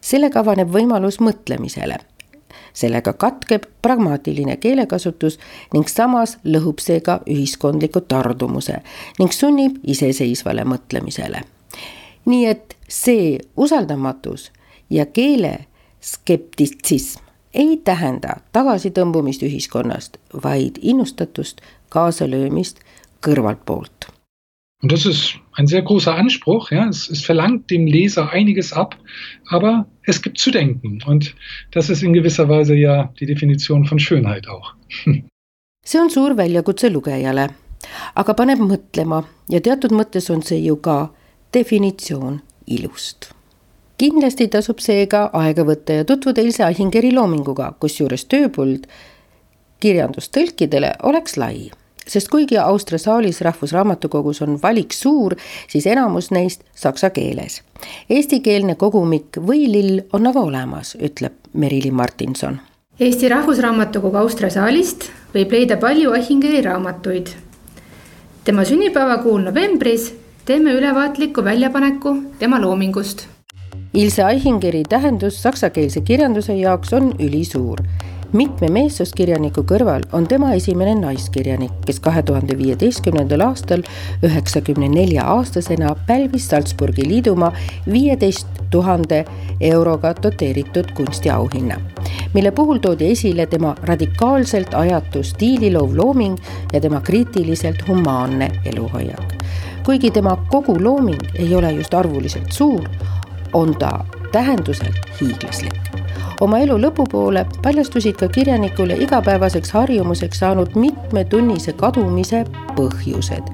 [0.00, 1.96] sellega avaneb võimalus mõtlemisele.
[2.72, 5.38] sellega katkeb pragmaatiline keelekasutus
[5.74, 8.82] ning samas lõhub see ka ühiskondliku tardumuse
[9.18, 11.42] ning sunnib iseseisvale mõtlemisele.
[12.24, 14.52] nii et see usaldamatus
[14.90, 15.58] ja keele
[16.00, 22.80] skeptitsism ei tähenda tagasitõmbumist ühiskonnast, vaid innustatust kaasalöömist
[23.22, 24.08] kõrvaltpoolt.
[24.82, 26.70] Und das ist ein sehr großer Anspruch.
[26.70, 26.88] Ja.
[26.88, 28.96] Es, es, verlangt dem Leser einiges ab,
[29.50, 31.02] aber es gibt zu denken.
[31.04, 31.34] Und
[31.72, 34.74] das ist in gewisser Weise ja die Definition von Schönheit auch.
[35.84, 37.48] see on suur väljakutse lugejale,
[38.20, 41.10] aga paneb mõtlema ja teatud mõttes on see ju ka
[41.54, 43.32] definitsioon ilust.
[44.00, 48.86] kindlasti tasub seega aega võtta ja tutvuda Ilse Ahingeri loominguga, kusjuures tööpõld
[49.80, 51.70] kirjandustõlkidele oleks lai
[52.10, 55.36] sest kuigi Austria saalis Rahvusraamatukogus on valik suur,
[55.68, 57.62] siis enamus neist saksa keeles.
[58.10, 62.60] Eestikeelne kogumik Või lill on aga olemas, ütleb Merili Martinson.
[63.00, 67.28] Eesti Rahvusraamatukogu Austria saalist võib leida palju Ahingeri raamatuid.
[68.44, 73.26] tema sünnipäevakuul novembris teeme ülevaatliku väljapaneku tema loomingust
[73.94, 77.82] Ilse Aihingeri tähendus saksakeelse kirjanduse jaoks on ülisuur
[78.32, 83.82] mitme meessuskirjaniku kõrval on tema esimene naiskirjanik, kes kahe tuhande viieteistkümnendal aastal
[84.26, 87.50] üheksakümne nelja aastasena pälvis Salzburgi liidumaa
[87.90, 89.24] viieteist tuhande
[89.60, 91.80] euroga doteeritud kunstiauhinna,
[92.34, 96.38] mille puhul toodi esile tema radikaalselt ajatu stiililoov looming
[96.72, 99.34] ja tema kriitiliselt humaanne eluhoiak.
[99.84, 102.88] kuigi tema kogu looming ei ole just arvuliselt suur,
[103.52, 105.89] on ta tähenduselt hiiglaslik
[106.40, 112.44] oma elu lõpupoole paljastusid ka kirjanikule igapäevaseks harjumuseks saanud mitmetunnise kadumise
[112.76, 113.52] põhjused.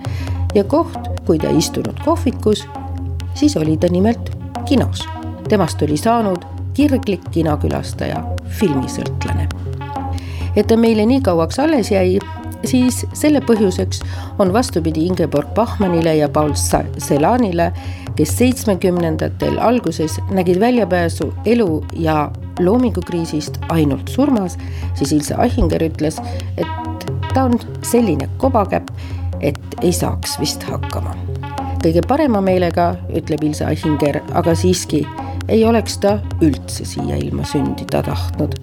[0.55, 2.67] ja koht, kui ta istunud kohvikus,
[3.35, 4.31] siis oli ta nimelt
[4.65, 5.09] kinos.
[5.49, 9.49] temast oli saanud kirglik kinokülastaja, filmisõltlane.
[10.57, 12.19] et ta meile nii kauaks alles jäi,
[12.67, 14.03] siis selle põhjuseks
[14.43, 16.55] on vastupidi Ingeborg Bachmannile ja Paul
[16.99, 17.73] Celanile,
[18.17, 24.59] kes seitsmekümnendatel alguses nägid väljapääsu elu ja loomingukriisist ainult surmas,
[24.95, 26.21] siis Ilse Ahinger ütles,
[26.57, 28.91] et ta on selline kobakäpp,
[29.41, 31.15] et ei saaks vist hakkama.
[31.87, 35.05] kõige parema meelega, ütleb Ilse Ahinger, aga siiski
[35.49, 38.57] ei oleks ta üldse siia ilma sündida tahtnud.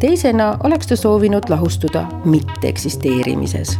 [0.00, 3.78] Teisena oleks ta soovinud lahustuda mitteeksisteerimises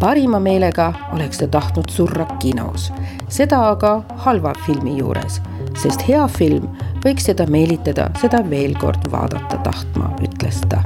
[0.00, 2.92] parima meelega oleks ta tahtnud surra kinos,
[3.28, 5.40] seda aga halva filmi juures,
[5.74, 6.68] sest hea film
[7.04, 10.82] võiks seda meelitada seda veel kord vaadata tahtma, ütles ta.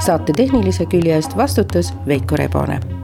[0.00, 2.99] saate tehnilise külje eest vastutas Veiko Rebane.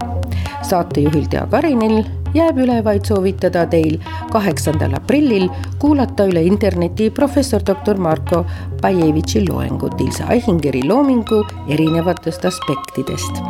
[0.67, 2.03] Saatejuhil Tea Karinil
[2.37, 3.97] jääb üle vaid soovitada teil
[4.33, 5.47] kaheksandal aprillil
[5.83, 8.45] kuulata üle interneti professor doktor Marko
[8.83, 13.43] Bajevitši loengut Ilse Aihingeri loomingu erinevatest aspektidest.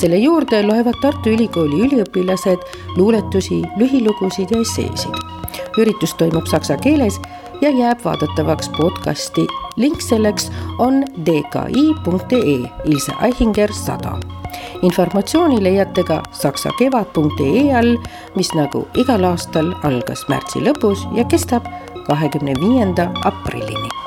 [0.00, 2.64] selle juurde loevad Tartu Ülikooli üliõpilased
[2.96, 5.16] luuletusi, lühilugusid ja esseesid.
[5.78, 7.20] üritus toimub saksa keeles
[7.60, 9.46] ja jääb vaadatavaks podcasti.
[9.76, 14.41] link selleks on dki.ee Ilse Aihinger sada.
[14.82, 17.96] Informatsiooni leiate ka saksakevad.ee all,
[18.36, 21.68] mis nagu igal aastal algas märtsi lõpus ja kestab
[22.06, 24.01] kahekümne viienda aprillini